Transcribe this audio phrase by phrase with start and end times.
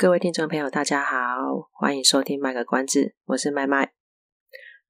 [0.00, 3.92] 各位听众朋友，大家好，欢迎收听卖个关子，我是麦麦。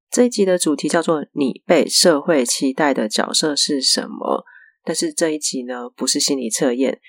[0.09, 4.45] 这一集的主题叫做“你被社会期待的角色是什么？”
[4.87, 7.01] 但是这一集呢，不是心理测验，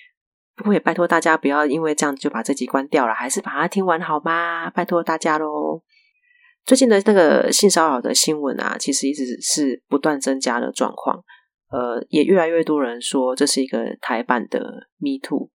[0.55, 4.71] 不过也拜托大家不要因为这样就把这集关掉了，还是把它听完好吗？
[4.71, 5.83] 拜托大家喽。
[6.65, 11.23] 最近的那个性骚扰的新闻啊，其实一直是不断增加的状况，
[11.69, 14.59] 呃，也越来越多人说这是一个台版的
[14.97, 15.51] Me Too。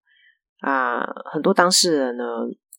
[0.61, 2.25] 啊，很多当事人呢，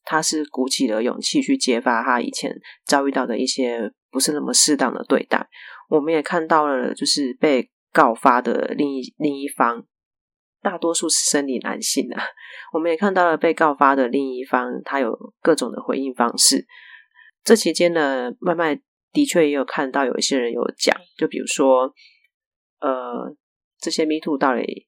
[0.03, 2.51] 他是鼓起了勇气去揭发他以前
[2.85, 5.47] 遭遇到的一些不是那么适当的对待。
[5.89, 9.85] 我们也看到了，就是被告发的另一另一方，
[10.61, 12.23] 大多数是生理男性啊。
[12.73, 16.65] 我们也看到了被告发的另一方，他有各种的回应方式。
[17.43, 18.81] 这期间呢，麦麦
[19.13, 21.93] 的确也有看到有一些人有讲，就比如说，
[22.79, 23.35] 呃，
[23.79, 24.87] 这些 Me Too 到底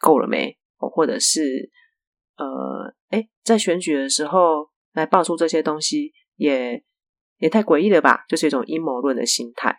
[0.00, 0.58] 够了没？
[0.76, 1.70] 或者是。
[2.36, 6.84] 呃，诶，在选举的时候来爆出这些东西也，也
[7.38, 8.24] 也太诡异了吧？
[8.28, 9.78] 就是一种阴谋论的心态。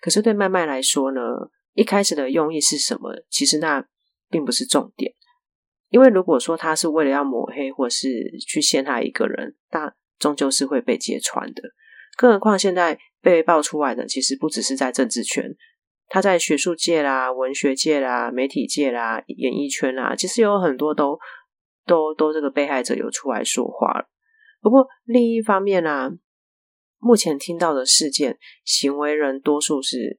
[0.00, 1.20] 可是对麦麦来说呢，
[1.74, 3.12] 一开始的用意是什么？
[3.28, 3.84] 其实那
[4.28, 5.12] 并不是重点。
[5.88, 8.08] 因为如果说他是为了要抹黑，或是
[8.46, 11.62] 去陷害一个人，那终究是会被揭穿的。
[12.16, 15.44] 更何况现在被爆出来的，其实不只是在政治圈，
[16.06, 21.18] 他在学术界啦、文学界啦、媒体界啦、演艺圈啦，其实有很多都。
[21.86, 24.08] 都都这个被害者有出来说话了，
[24.60, 26.10] 不过另一方面呢、啊，
[26.98, 30.18] 目前听到的事件，行为人多数是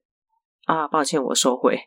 [0.65, 1.79] 啊，抱歉，我收回。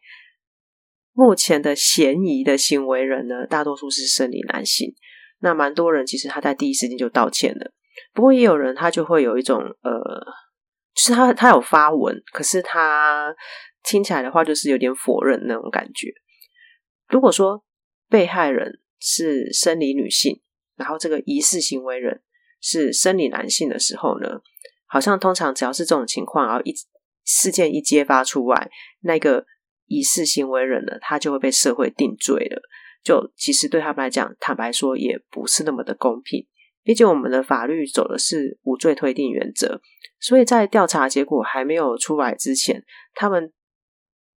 [1.13, 4.95] 目前的嫌疑的行为人呢，大多数是生理男性。
[5.41, 7.73] 那蛮多人其实他在第一时间就道歉了，
[8.15, 9.93] 不过也有人他就会有一种呃，
[10.97, 13.35] 是他他有发文，可是他
[13.83, 16.09] 听起来的话就是有点否认那种感觉。
[17.09, 17.63] 如果说
[18.09, 20.41] 被害人，是生理女性，
[20.77, 22.23] 然后这个疑似行为人
[22.59, 24.41] 是生理男性的时候呢，
[24.87, 26.75] 好像通常只要是这种情况，然后一
[27.27, 28.71] 事件一揭发出来，
[29.03, 29.45] 那个
[29.89, 32.63] 疑似行为人呢，他就会被社会定罪了。
[33.03, 36.47] 就其实对他们来讲，坦白说也不是那么的公平。
[36.83, 39.83] 毕竟我们的法律走的是无罪推定原则，
[40.19, 42.83] 所以在调查结果还没有出来之前，
[43.15, 43.53] 他们。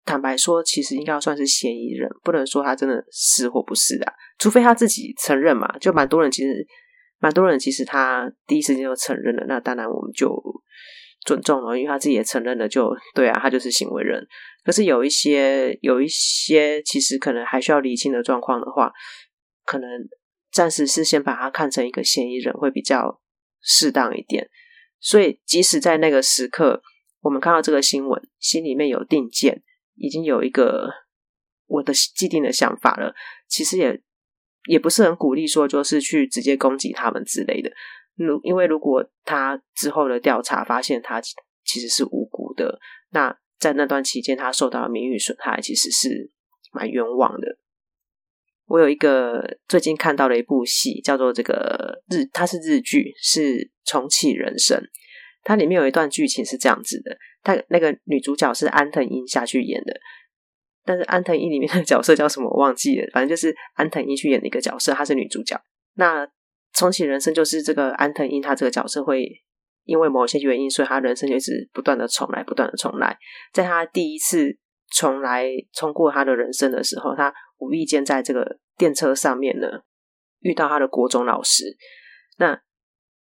[0.07, 4.05] 坦白说，其实应该要算是嫌疑人，不能说他真的是或不是的，
[4.39, 5.67] 除非他自己承认嘛。
[5.79, 6.65] 就蛮多人其实，
[7.19, 10.33] 蛮多人其实他第一时间就承认了，那当然我们就
[11.25, 14.25] 尊重了，因为他自己也承认了就，就对啊，他就是行为人。
[14.63, 18.91] 可是有一些有一些其实可能还需要厘清的状况的话，
[19.65, 19.89] 可能
[20.51, 23.21] 暂时是先把他看成一个嫌疑人会比较
[23.61, 24.49] 适当一点。
[24.99, 26.81] 所以即使在那个时刻，
[27.21, 29.63] 我们看到这个新闻，心里面有定见。
[29.97, 30.89] 已经有一个
[31.65, 33.13] 我的既定的想法了，
[33.47, 34.01] 其实也
[34.69, 37.71] 也不是很鼓励说，就是去直接攻击他们之类的。
[38.15, 42.79] 如因为如果他之后的调查发现他其实是无辜的，
[43.11, 46.31] 那在那段期间他受到的名誉损害其实是
[46.71, 47.57] 蛮冤枉的。
[48.65, 53.39] 我有一个最近看到的一部戏，叫做这个日，它是日剧，是
[53.85, 54.77] 《重启人生》。
[55.47, 57.17] 它里面有一段剧情是这样子的。
[57.41, 59.93] 它那个女主角是安藤樱下去演的，
[60.83, 65.57] 但是安藤樱里面的角色叫什么我忘记了，反正就是安藤樱去演的一个角色，她是女主角。
[65.93, 66.27] 那
[66.73, 69.25] 重启人生就是这个安藤樱，她这个角色会
[69.85, 73.17] 因为某些原因，所以她人生就一直不断的重来，不断的重来。
[73.53, 74.57] 在她第一次
[74.91, 79.67] 重来重过她的人生的时候，她无意间在这个电车上面呢
[80.41, 81.63] 遇到她的国中老师。
[82.37, 82.61] 那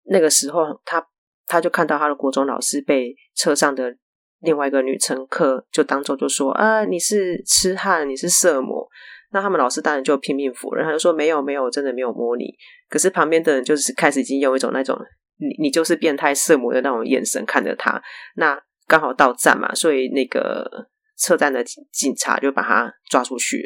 [0.03, 1.07] 那个时候，她
[1.49, 3.97] 他就看到他的国中老师被车上的。
[4.41, 8.87] 另外一个女乘客就当众就说：“啊，你是痴汉，你是色魔。”
[9.33, 12.45] 那他们老师当然就拼命否认，他就说：“没有，没有，真的没有摸你。”
[12.87, 14.97] 可是旁边的人就是开始已经用一种那种
[15.39, 18.01] “你你就是变态色魔”的那种眼神看着他。
[18.37, 18.57] 那
[18.87, 20.87] 刚好到站嘛，所以那个
[21.17, 21.61] 车站的
[21.91, 23.61] 警察就把他抓出去。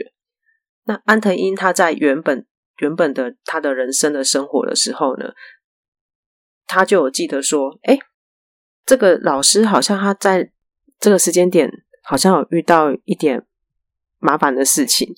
[0.86, 2.48] 那安藤英他在原本
[2.80, 5.32] 原本的他的人生的生活的时候呢，
[6.74, 7.98] 他就有记得说：“哎，
[8.86, 10.50] 这个老师好像他在。”
[11.00, 11.70] 这个时间点
[12.06, 13.46] 好像有遇到一点
[14.20, 15.14] 麻烦的事情，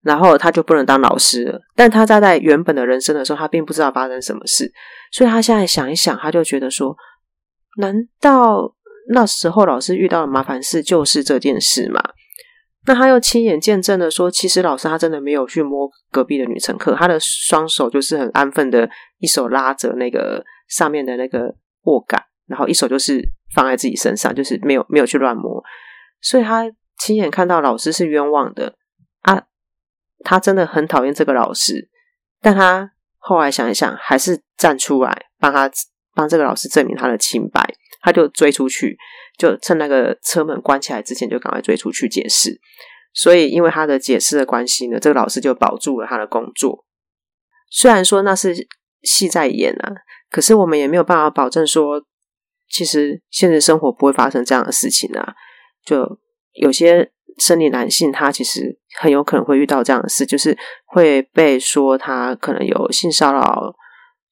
[0.00, 1.60] 然后他就不能当老师了。
[1.76, 4.72] 但他在在原本的人生的时候，他并不知道发生什么事，
[5.12, 6.96] 所以他现在想一想，他就觉得说：
[7.78, 8.74] 难道
[9.10, 12.02] 那时候老师遇到的麻烦事就是这件事吗？
[12.86, 18.88] 那他又亲眼见证了说，其实老师他真的没有去摸隔壁的女乘客，他的双手就是很安分的，
[19.18, 23.22] 一手拉着那个上面的那个握杆，然后一手就是
[23.54, 25.62] 放在自己身上，就是没有没有去乱摸，
[26.20, 26.64] 所以他
[26.98, 28.74] 亲眼看到老师是冤枉的。
[29.20, 29.44] 啊，
[30.24, 31.88] 他真的很讨厌这个老师，
[32.40, 35.70] 但他后来想一想，还是站出来帮他
[36.12, 37.62] 帮这个老师证明他的清白，
[38.02, 38.98] 他就追出去。
[39.38, 42.60] 就趁那个车门关起来之前，就赶快追出去解释。
[43.14, 46.84] 所以，因为他的解释的关系呢，这个老师就保住了他的工作。
[47.70, 48.68] 虽然说那是
[49.02, 49.92] 戏在演啊，
[50.30, 52.02] 可是我们也没有办法保证说，
[52.68, 55.34] 其实现实生活不会发生这样的事情啊。
[55.84, 56.18] 就
[56.52, 63.74] 有些生理男性，他其实很有可能会遇到这样的事，就是会被说他可能有性骚扰、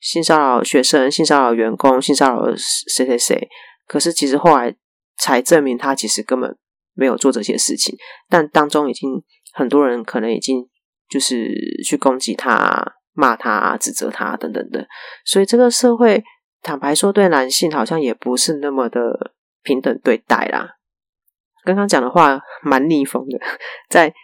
[0.00, 3.49] 性骚扰学生、性骚扰员工、性骚扰谁谁谁。
[3.87, 4.75] 可是其实后来。
[5.23, 6.56] 才证明他其实根本
[6.94, 7.94] 没有做这些事情，
[8.31, 10.67] 但当中已经很多人可能已经
[11.11, 11.52] 就是
[11.85, 14.88] 去攻击他、骂他、指责他等等的，
[15.26, 16.25] 所以这个社会
[16.62, 20.76] 坦白说，对男性好像也不是那么的平等对待啦。
[21.64, 23.38] 刚刚讲的话蛮逆风的，
[23.91, 24.14] 在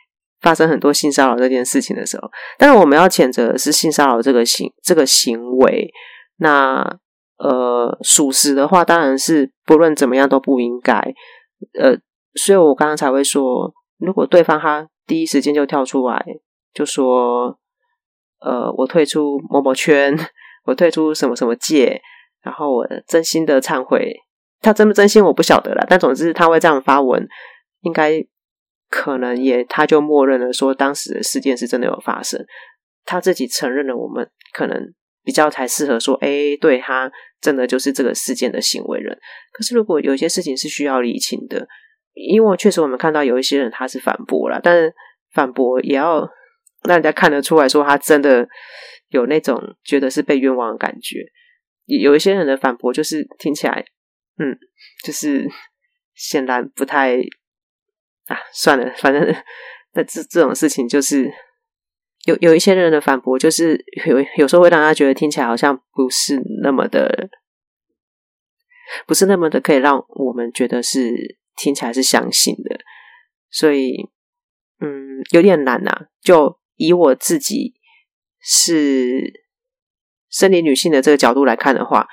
[0.47, 5.91] 发生很多性骚扰这件事情的时候，但是我们要谴责的是性骚扰这个行这个行为，
[6.37, 7.01] 那。
[7.39, 10.95] 呃，属实的话，当然是不论怎么样都不应该。
[11.79, 11.95] 呃，
[12.35, 16.25] 所以我刚刚才会说，如果对方他第一时间就跳出来，
[16.73, 17.59] 就说，
[18.41, 20.17] 呃，我退出某某圈，
[20.65, 22.01] 我退出什么什么界，
[22.41, 24.15] 然后我真心的忏悔，
[24.63, 25.85] 他真不真心我不晓得了。
[25.87, 27.29] 但总之他会这样发文，
[27.83, 28.13] 应该
[28.89, 32.45] 可能也他就默认了说当时的事件是真的有发生，
[33.05, 34.95] 他自己承认了，我们可能。
[35.27, 37.11] 比较才适合说，哎，对，他
[37.41, 39.19] 真的就是这个事件的行为人。
[39.53, 41.67] 可是，如果有一些事情是需要理清的，
[42.15, 44.95] 因为确实我们看到有一些人他是反驳了，但是
[45.33, 46.21] 反驳也要
[46.85, 48.49] 让人家看得出来说他真的
[49.09, 51.25] 有那种觉得是被冤枉的感觉。
[51.87, 53.85] 有一些人的反驳就是听起来，
[54.39, 54.57] 嗯，
[55.05, 55.49] 就是
[56.15, 57.19] 显然不太
[58.27, 59.23] 啊，算了，反正
[59.95, 61.33] 那这这种事情就是。
[62.25, 67.31] 有有一些人的反驳，就是有有时候会让他觉得听起来好像不是那么的，
[69.07, 72.81] 不是那么的可以让我们觉得是听起来是相信的，
[73.49, 74.11] 所以
[74.81, 77.75] 嗯，有点难呐、就以我自己
[78.41, 79.45] 是
[80.29, 82.09] 生理女性的这个角度来看的话，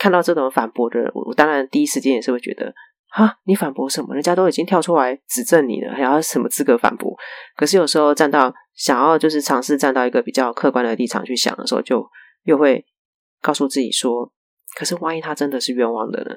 [0.00, 2.74] 看到这种反驳的人，我当然第一时间也是会觉得。
[3.12, 4.14] 哈，你反驳什么？
[4.14, 7.12] 人家都已经跳出来指证你了，还要什么资格反驳？
[7.56, 12.08] 可是有时候站到想要就是尝试站到一个比较客观的立场去想的时候，就
[12.44, 12.86] 又会
[13.40, 14.32] 告诉自己说：
[14.76, 16.36] 可是万一他真的是冤枉的呢？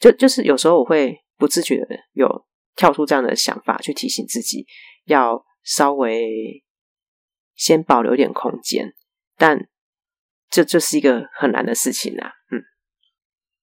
[0.00, 2.28] 就就是有时候我会不自觉的有
[2.74, 4.66] 跳出这样的想法，去提醒自己
[5.04, 6.64] 要稍微
[7.54, 8.92] 先保留点空间，
[9.36, 9.68] 但
[10.50, 12.32] 这就是一个很难的事情啊。
[12.50, 12.58] 嗯，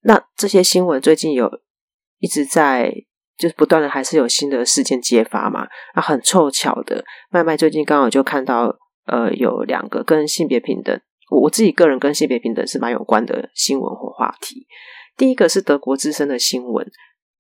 [0.03, 1.61] 那这些新闻最近有。
[2.23, 2.89] 一直在
[3.37, 5.67] 就是不断的，还是有新的事件揭发嘛。
[5.93, 8.73] 那，很凑巧的，麦麦最近刚好就看到，
[9.07, 10.97] 呃，有两个跟性别平等，
[11.29, 14.65] 我我自己个人跟性别平等是蛮有关的新闻或话题。
[15.17, 16.89] 第一个是德国之声的新闻，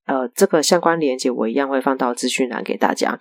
[0.05, 3.17] 呃，这个相关连接我一样会放到资讯栏给大家。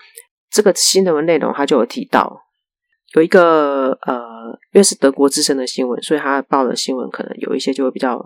[0.50, 2.42] 这个新闻内容他就有提到，
[3.14, 4.18] 有一个呃，
[4.72, 8.20] 因为是德国之声的新闻，所以他报的新闻可能有一些就会比较。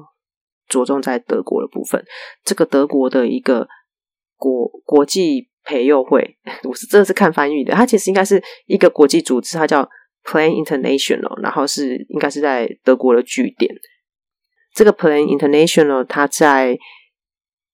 [0.68, 2.04] 着重在德国的部分，
[2.44, 3.68] 这个德国的一个
[4.36, 9.88] 国国际培幼会， 我是这是看翻译的，它其实应该是一个国际组织，它叫
[10.24, 13.74] Plan International，然后是应该是在德国的据点。
[14.74, 16.78] 这个 Plan International，它在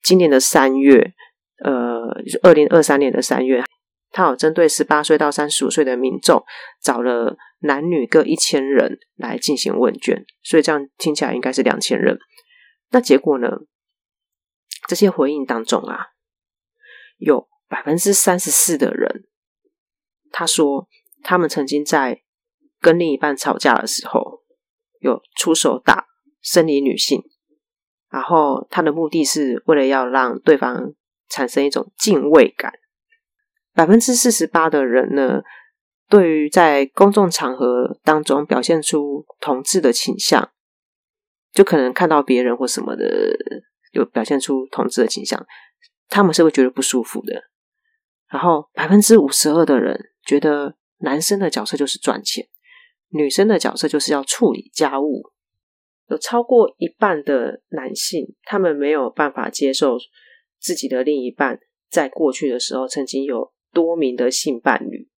[0.02, 1.12] 今年的三月，
[1.64, 2.00] 呃，
[2.42, 3.64] 二零二三年的三月，
[4.10, 6.44] 它有针对十八岁到三十五岁的民众，
[6.82, 12.18] 找了男女各一千人来进行问卷，所以这样听起来应该是两千人。
[12.92, 13.48] 那结果呢？
[14.88, 16.08] 这些回应当中啊，
[17.16, 19.24] 有百分之三十四的人，
[20.30, 20.88] 他说
[21.22, 22.22] 他们曾经在
[22.80, 24.42] 跟另一半吵架的时候，
[24.98, 26.06] 有出手打
[26.42, 27.22] 生理女性，
[28.10, 30.92] 然后他的目的是为了要让对方
[31.28, 32.72] 产生一种敬畏感。
[33.72, 35.42] 百分之四十八的人呢，
[36.08, 40.51] 对于在公众场合当中表现出同志的倾向。
[41.52, 43.04] 就可能看到别人或什么的，
[43.92, 45.46] 有表现出同志的倾向，
[46.08, 47.44] 他们是会觉得不舒服的。
[48.30, 52.48] 然后百分之五十二的人觉得男生的角色就是赚钱，
[53.10, 55.30] 女生的角色就是要处理家务。
[56.08, 59.98] 有超过一半的男性，他们没有办法接受
[60.58, 61.58] 自己的另一半
[61.90, 65.08] 在过去的时候曾经有多名的性伴侣。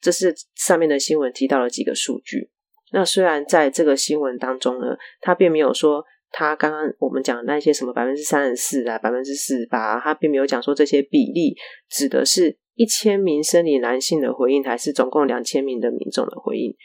[0.00, 2.50] 这是上面的新闻提到了几个数据。
[2.92, 11.56] 那虽然在这个新闻当中呢，他并没有说他刚刚我们讲的那些什么百分之三十四啊、百分之四十八，他并没有讲说这些比例
[11.88, 16.76] 指的是一千名生理男性的回应，还是总共两千名的民众的回应，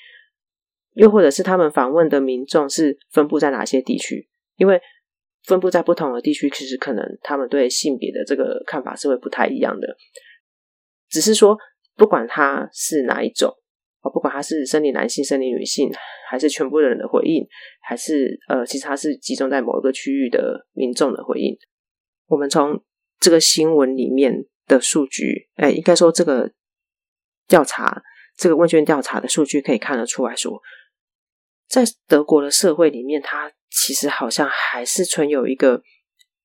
[0.94, 4.27] 又或者是他们访问的民众是分布在哪些地区？
[4.56, 4.82] 因为
[5.44, 9.96] 分布在不同的地区，其实可能他们对性别的这个看法是会不太一样的。
[11.10, 11.58] 只是说，
[11.96, 13.56] 不管他是哪一种。
[14.01, 15.91] 哦，不管他是生理男性、生理女性，
[16.29, 17.46] 还是全部的人的回应，
[17.82, 21.58] 还是呃，其实他是集中在某一个区域的民众的回应。
[22.27, 22.82] 我们从
[23.20, 26.53] 这个新闻里面的数据，哎，应该说这个
[27.48, 28.01] 调查、
[28.38, 30.62] 这个问卷调查的数据可以看得出来说，
[31.68, 35.79] 在德国的社会里面，他其实好像还是存有一个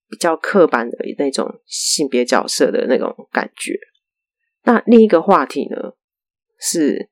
[0.08, 3.78] 比较刻板的那种性别角色的那种感觉。
[4.64, 5.94] 那另一个话题呢，
[6.58, 7.10] 是。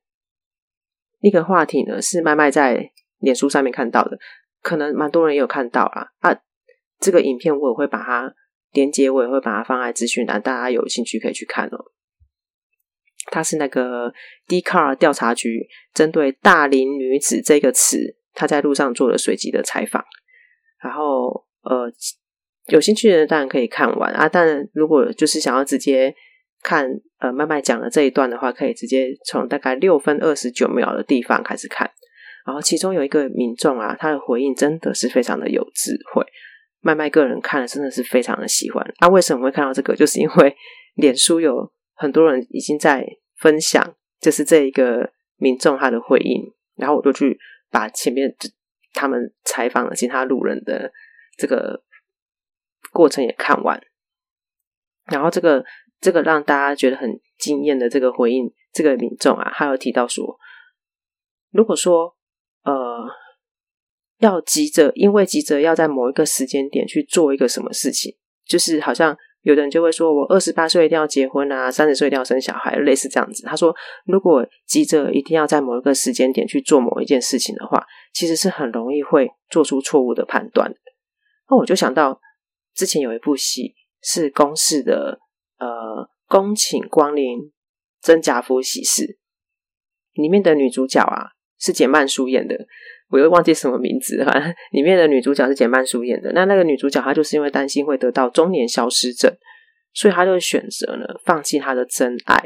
[1.23, 4.19] 一个话题呢，是麦麦在脸书上面看到的，
[4.61, 6.11] 可能蛮多人也有看到啦。
[6.19, 6.37] 啊，
[6.99, 8.35] 这个影片我也会把它
[8.73, 11.77] 连接，我也会把它放在资讯栏，大家有兴趣可以去看哦。
[13.31, 14.13] 它是那个
[14.49, 20.03] DCAR 调查局针对“大龄女子”这个词，他在路上做了随机的采访。
[20.83, 21.89] 然后，呃，
[22.67, 26.13] 有兴趣的人当然可以看完啊，但如果就是想要直接。
[26.63, 26.89] 看，
[27.19, 31.91] 呃，麦麦讲的这一段的话，可以直接从大概六分二十九秒的地方开始看。
[32.45, 36.25] 然后其中有一个民众啊，他的回应真的是非常的有智慧。
[36.79, 38.85] 麦麦个人看了真的是非常的喜欢。
[39.01, 39.95] 那、为什么会看到这个？
[39.95, 40.55] 就是因为
[40.95, 43.05] 脸书有很多人已经在
[43.37, 46.41] 分享，就是这一个民众他的回应。
[46.75, 47.37] 然后我就去
[47.69, 48.33] 把前面
[48.93, 50.91] 他们采访了其他路人的
[51.37, 51.83] 这个
[52.91, 53.81] 过程也看完。
[55.11, 55.65] 然后这个。
[56.03, 60.37] 这个让大家觉得很惊艳的这个回应，这个民众啊，他有提到说，
[61.51, 62.13] 如果说
[62.63, 63.05] 呃
[64.19, 68.13] 要急着，因为急着要在某一个时间点去做一个什么事情，
[68.45, 73.45] 就是好像有的人就会说，我二十八岁一定要结婚啊，三十岁一定要生小孩，类似这样子。
[73.45, 73.73] 他说，
[74.05, 77.81] 如果急着一定要在某一个时间点去做某一件事情的话，
[78.13, 80.75] 其实是很容易会做出错误的判断。
[81.49, 82.19] 那我就想到
[82.75, 85.22] 之前有一部戏是公式的。
[86.33, 87.51] 恭请光临
[88.01, 89.19] 真贾府喜事
[90.13, 92.57] 里面的女主角啊，是简曼书演的，
[93.09, 94.25] 我又忘记什么名字。
[94.25, 96.31] 反 正里面的女主角是简曼书演的。
[96.33, 99.31] 那那个女主角她就是因为担心会得到中年消失症，
[99.93, 102.43] 所以她就选择呢放弃她的真爱。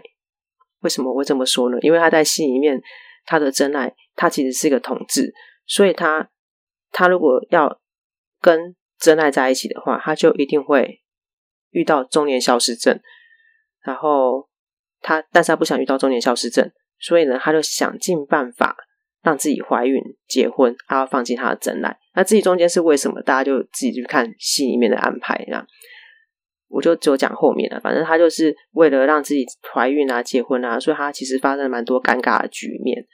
[0.81, 1.77] 为什么我会这么说呢？
[1.79, 2.81] 因为她在戏里面，
[3.25, 5.33] 她的真爱她其实是一个同志，
[5.65, 6.29] 所以她
[6.91, 7.79] 她如果要
[8.41, 11.01] 跟真爱在一起的话，她就一定会。
[11.71, 12.99] 遇到中年消失症，
[13.87, 14.49] 然后
[14.99, 18.75] 他，但是他不想遇到中年消失症，所以呢，他就想尽办法
[19.23, 21.97] 让自己怀孕、结婚，他要放弃他的真爱。
[22.13, 23.21] 那自己中间是为什么？
[23.21, 25.41] 大家就自己去看戏里面的安排。
[25.47, 25.65] 那
[26.67, 27.79] 我就只有讲后面了。
[27.79, 33.07] 反正他就是为了让自己怀孕啊、结婚啊，所以他其实发生了蛮多尴尬的局面。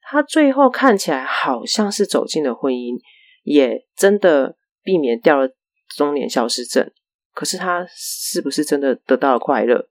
[0.00, 2.96] 他最后看起来好像是走进了婚姻，
[3.42, 5.50] 也真的避免掉了
[5.94, 6.90] 中年消失症。
[7.34, 9.90] 可是他是不是真的得到了快乐？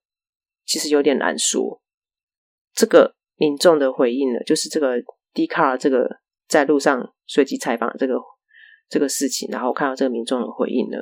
[0.66, 1.82] 其实有点难说。
[2.74, 4.96] 这个民众的回应呢，就是这个
[5.34, 8.16] d c a r 这个在路上随机采访这个
[8.90, 10.98] 这个事情，然后看到这个民众的回应呢，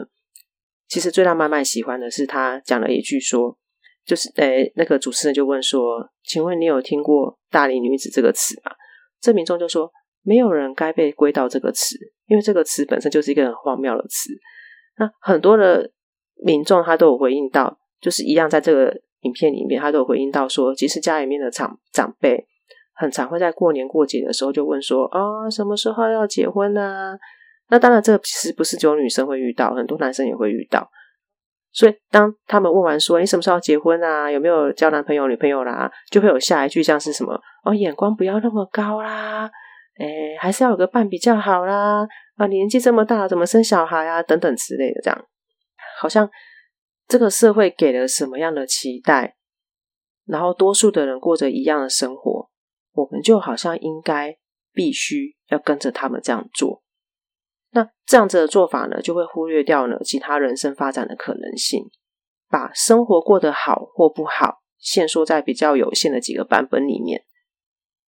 [0.88, 3.58] 其实最让麦麦喜欢的是他讲了一句说，
[4.06, 8.72] 就是诶，那个主持人就问说，请问你有听过“大龄女子”这个词吗？
[9.20, 9.92] 这民众就说，
[10.22, 11.96] 没有人该被归到这个词，
[12.28, 14.30] 因为这个词本身就是一个很荒谬的词。
[14.98, 15.92] 那很多的。
[16.44, 22.46] 民众他都有回应到，就是一样，在这个影片里面，他都有回应到说，其实家里面的长长辈
[22.94, 27.18] 很常会在过年过节的时候就问说，啊、哦，什么时候要结婚啊？
[27.70, 30.90] 那当然，这个其实不是只有女生会遇到，很多男生也会遇到。
[31.72, 34.30] 所以，当他们问完说，你什么时候要结婚啊？
[34.30, 35.90] 有没有交男朋友女朋友啦？
[36.10, 39.50] 就会有下一句像是什么，哦，眼光不要那么高啦，
[39.98, 42.06] 诶，还是要有个伴比较好啦。
[42.36, 44.22] 啊，年纪这么大，怎么生小孩啊？
[44.22, 45.26] 等等之类的，这样。
[45.98, 46.30] 好像
[47.08, 49.36] 这个社会给了什么样的期待，
[50.26, 52.50] 然后多数的人过着一样的生活，
[52.94, 54.38] 我们就好像应该
[54.74, 56.82] 必须要跟着他们这样做。
[57.72, 61.90] 那这样子的做法呢，就会忽略掉呢其他人生发展的可能性，
[62.50, 67.24] 把生活过得好或不好限缩在比较有限的几个版本里面，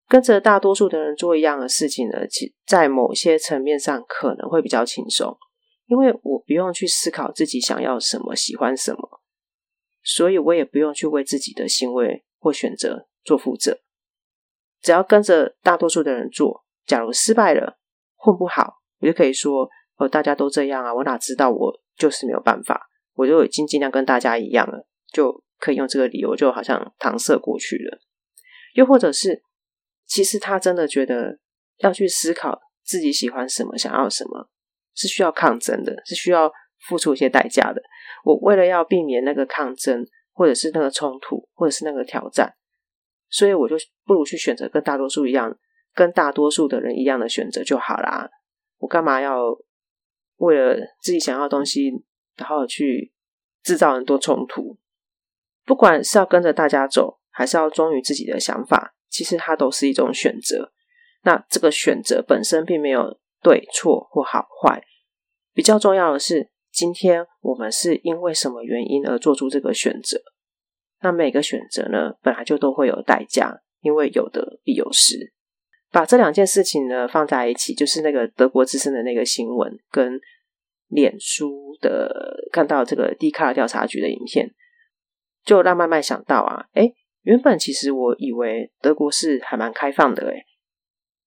[0.07, 5.37] 跟着大多数的人做一样的事情呢，其在某些层面上可能会比较轻松，
[5.93, 9.21] 因为我不用去思考自己想要什么、喜欢什么，
[10.01, 13.79] 所以我也不用去为自己的行为或选择做负责。
[14.81, 17.77] 只要跟着大多数的人做，假如失败了、
[18.15, 27.99] 混不好，我就可以说：“哦，大家都这样啊，我哪知道我就是没有办法，我就已经尽量跟大家一样了。”就可以用这个理由，就好像搪塞过去了。
[28.73, 29.43] 又或者是，
[30.07, 31.37] 其实他真的觉得
[31.77, 34.49] 要去思考自己喜欢什么、想要什么，
[34.95, 36.51] 是需要抗争的，是需要
[36.87, 37.81] 付出一些代价的。
[38.23, 42.55] 我为了要避免那个抗争，或者是那个冲突，或者是那个挑战。
[43.29, 45.57] 所以我就不如去选择跟大多数一样，
[45.93, 48.29] 跟大多数的人一样的选择就好啦。
[48.77, 49.57] 我干嘛要
[50.37, 51.89] 为了自己想要的东西，
[52.35, 53.11] 然后去
[53.63, 54.77] 制造很多冲突？
[55.65, 60.71] 不管是要跟着大家走，还是要忠于自己的想法，其实它都是一种选择。
[61.23, 64.81] 那这个选择本身并没有对错或好坏，
[65.53, 70.19] 比较重要的是，今天我们是因为什么原因而做出这个选择。
[71.01, 75.33] 那每个选择呢，本来就都会有代价，因为有得必有失。
[75.91, 80.19] 把这两件事情呢放在一起，就是那个德国之声的那个新闻，跟
[80.87, 84.49] 脸书的看到这个 D 卡调查局的影片，
[85.43, 90.45] 就让慢慢想到啊，诶，原本其实我以为德国是还蛮开放的，诶，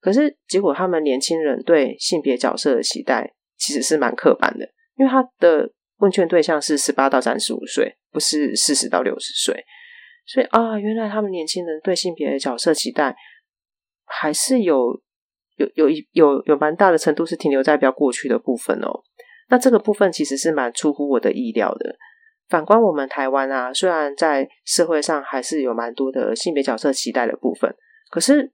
[0.07, 4.65] 可是结果他们年轻人对性别角色的期待其实是蛮刻板的，
[4.97, 5.73] 因为他的。
[5.99, 9.65] 问卷对象是十八到三十五岁，不是四十到六十岁，
[10.27, 13.17] 所以啊，原来他们年轻人对性别的角色期待
[14.05, 15.01] 还是有
[15.57, 18.91] 有有一有有蛮大的程度是停留在比较过去的部分哦。
[19.49, 21.97] 那这个部分其实是蛮出乎我的意料的。
[22.51, 27.75] 反观我们台湾啊，虽然在社会上还是有蛮多的性别角色期待的部分，
[28.11, 28.53] 可是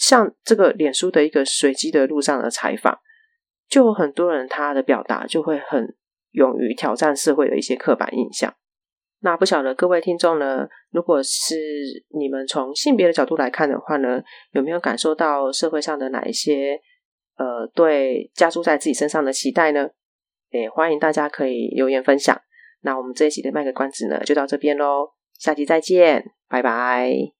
[0.00, 2.98] 像这个脸书的一个随机的路上的采访，
[3.68, 5.94] 就有很多人他的表达就会很。
[6.32, 8.54] 勇于挑战社会的一些刻板印象。
[9.18, 11.56] 那不晓得各位听众呢，如果是
[12.16, 16.80] 你们从性别的角度来看的话呢，有没有感受到社会上的哪一些
[17.36, 19.90] 呃对加诸在自己身上的期待呢？
[20.50, 22.40] 也欢迎大家可以留言分享。
[22.82, 27.39] 那我们这一集的卖个关子呢，就到这边喽，下期再见，拜拜。